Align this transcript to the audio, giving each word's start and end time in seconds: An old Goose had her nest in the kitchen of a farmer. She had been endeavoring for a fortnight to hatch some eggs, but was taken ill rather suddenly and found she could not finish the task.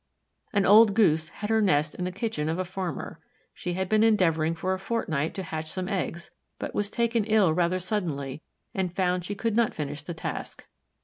An 0.51 0.65
old 0.65 0.95
Goose 0.95 1.29
had 1.29 1.51
her 1.51 1.61
nest 1.61 1.93
in 1.93 2.05
the 2.05 2.11
kitchen 2.11 2.49
of 2.49 2.57
a 2.57 2.65
farmer. 2.65 3.19
She 3.53 3.73
had 3.73 3.87
been 3.87 4.01
endeavoring 4.01 4.55
for 4.55 4.73
a 4.73 4.79
fortnight 4.79 5.35
to 5.35 5.43
hatch 5.43 5.69
some 5.69 5.87
eggs, 5.87 6.31
but 6.57 6.73
was 6.73 6.89
taken 6.89 7.23
ill 7.25 7.53
rather 7.53 7.77
suddenly 7.79 8.41
and 8.73 8.91
found 8.91 9.23
she 9.23 9.35
could 9.35 9.55
not 9.55 9.75
finish 9.75 10.01
the 10.01 10.15
task. 10.15 10.65